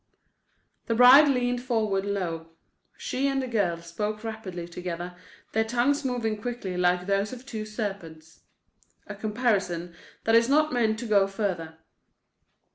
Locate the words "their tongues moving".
5.51-6.41